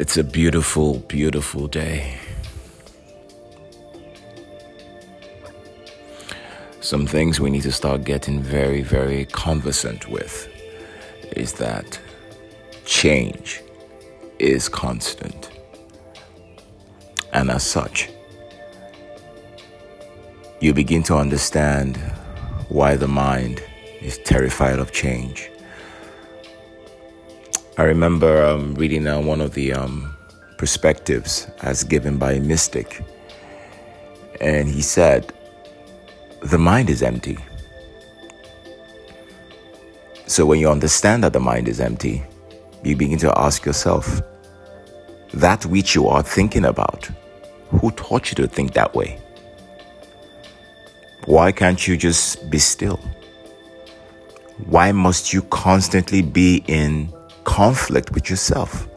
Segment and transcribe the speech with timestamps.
[0.00, 2.16] It's a beautiful, beautiful day.
[6.80, 10.48] Some things we need to start getting very, very conversant with
[11.36, 12.00] is that
[12.86, 13.60] change
[14.38, 15.50] is constant.
[17.34, 18.08] And as such,
[20.60, 21.98] you begin to understand
[22.70, 23.62] why the mind
[24.00, 25.50] is terrified of change.
[27.80, 30.14] I remember um, reading one of the um,
[30.58, 33.02] perspectives as given by a mystic,
[34.38, 35.32] and he said,
[36.42, 37.38] The mind is empty.
[40.26, 42.22] So when you understand that the mind is empty,
[42.84, 44.20] you begin to ask yourself,
[45.32, 47.08] that which you are thinking about,
[47.70, 49.18] who taught you to think that way?
[51.24, 53.00] Why can't you just be still?
[54.66, 57.10] Why must you constantly be in
[57.44, 58.88] conflict with yourself?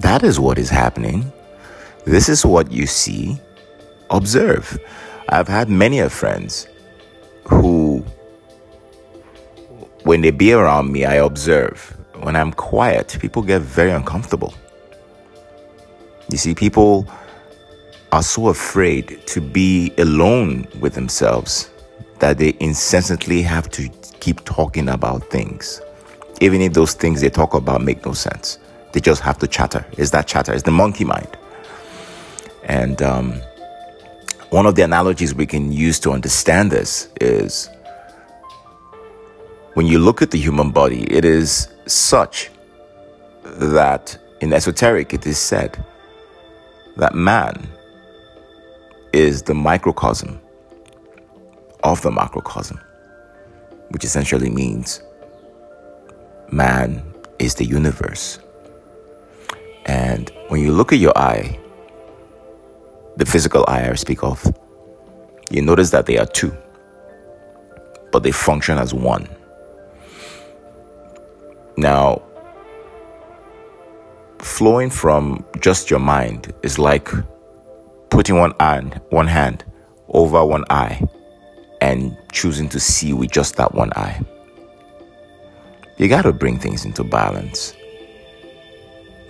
[0.00, 1.32] That is what is happening.
[2.04, 3.40] This is what you see.
[4.10, 4.78] Observe.
[5.28, 6.68] I've had many of friends
[7.44, 8.04] who,
[10.04, 11.96] when they be around me, I observe.
[12.20, 14.54] When I'm quiet, people get very uncomfortable.
[16.30, 17.08] You see, people
[18.12, 21.70] are so afraid to be alone with themselves
[22.20, 23.88] that they incessantly have to
[24.20, 25.80] keep talking about things.
[26.40, 28.58] Even if those things they talk about make no sense,
[28.92, 29.86] they just have to chatter.
[29.96, 30.52] Is that chatter?
[30.52, 31.36] It's the monkey mind.
[32.64, 33.40] And um,
[34.50, 37.70] one of the analogies we can use to understand this is
[39.74, 42.50] when you look at the human body, it is such
[43.44, 45.82] that in esoteric it is said
[46.96, 47.68] that man
[49.12, 50.40] is the microcosm
[51.84, 52.80] of the macrocosm,
[53.90, 55.02] which essentially means
[56.50, 57.02] man
[57.38, 58.38] is the universe.
[59.86, 61.58] And when you look at your eye,
[63.16, 64.44] the physical eye I speak of,
[65.50, 66.56] you notice that they are two,
[68.12, 69.28] but they function as one.
[71.76, 72.22] Now,
[74.38, 77.08] flowing from just your mind is like
[78.10, 79.64] putting one hand, one hand
[80.08, 81.06] over one eye
[81.80, 84.20] and choosing to see with just that one eye.
[85.98, 87.74] You got to bring things into balance.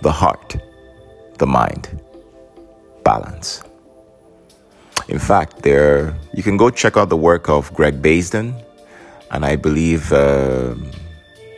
[0.01, 0.57] The heart,
[1.37, 2.01] the mind,
[3.03, 3.63] balance.
[5.07, 8.53] In fact, there you can go check out the work of Gregg Braden
[9.31, 10.75] and I believe uh,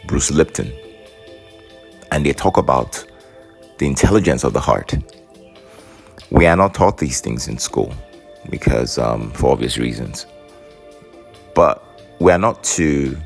[0.05, 0.71] Bruce Lipton,
[2.11, 3.03] and they talk about
[3.79, 4.93] the intelligence of the heart.
[6.29, 7.93] We are not taught these things in school
[8.49, 10.27] because, um, for obvious reasons,
[11.55, 11.83] but
[12.19, 13.17] we are not to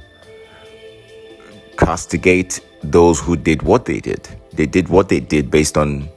[1.77, 4.27] castigate those who did what they did.
[4.53, 6.09] They did what they did based on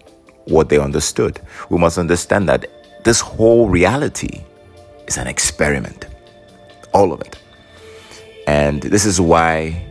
[0.47, 1.41] what they understood.
[1.71, 2.67] We must understand that
[3.05, 4.43] this whole reality
[5.07, 6.07] is an experiment,
[6.93, 7.39] all of it.
[8.47, 9.87] And this is why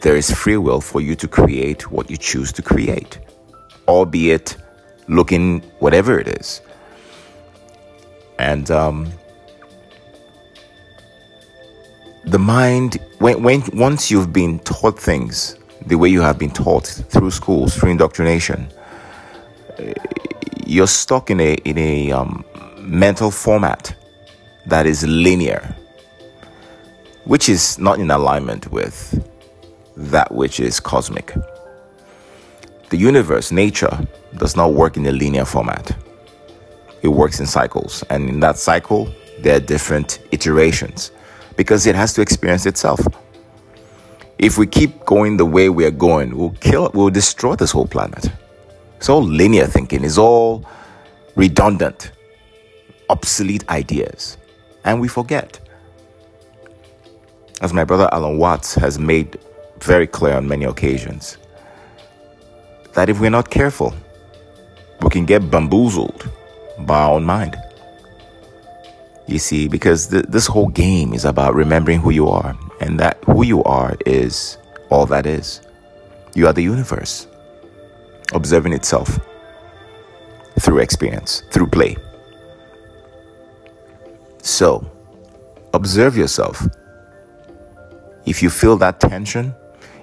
[0.00, 3.18] there is free will for you to create what you choose to create,
[3.88, 4.56] albeit
[5.08, 6.60] looking whatever it is.
[8.38, 9.08] And um,
[12.26, 15.56] the mind, when, when once you've been taught things
[15.86, 18.68] the way you have been taught through schools, through indoctrination,
[19.78, 19.94] eh,
[20.66, 22.44] you're stuck in a in a um,
[22.80, 23.94] mental format
[24.66, 25.76] that is linear,
[27.24, 29.24] which is not in alignment with
[29.96, 31.32] that which is cosmic.
[32.90, 35.96] The universe, nature, does not work in a linear format.
[37.02, 41.12] It works in cycles, and in that cycle, there are different iterations
[41.56, 43.00] because it has to experience itself.
[44.38, 47.86] If we keep going the way we are going, we'll kill, we'll destroy this whole
[47.86, 48.30] planet.
[48.98, 50.64] It's all linear thinking, it's all
[51.34, 52.12] redundant,
[53.08, 54.36] obsolete ideas,
[54.84, 55.60] and we forget.
[57.62, 59.38] As my brother Alan Watts has made
[59.80, 61.38] very clear on many occasions,
[62.92, 63.94] that if we're not careful,
[65.00, 66.30] we can get bamboozled
[66.80, 67.56] by our own mind.
[69.26, 73.22] You see, because th- this whole game is about remembering who you are, and that
[73.24, 74.58] who you are is
[74.90, 75.60] all that is.
[76.34, 77.26] You are the universe,
[78.32, 79.18] observing itself
[80.60, 81.96] through experience, through play.
[84.42, 84.88] So,
[85.74, 86.64] observe yourself.
[88.26, 89.54] If you feel that tension,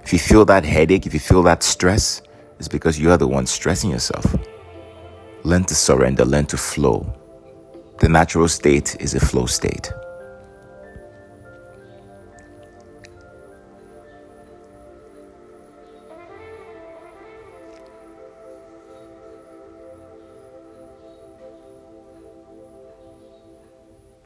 [0.03, 2.21] if you feel that headache, if you feel that stress,
[2.59, 4.35] it's because you are the one stressing yourself.
[5.43, 7.13] Learn to surrender, learn to flow.
[8.03, 9.94] The natural state is a flow state.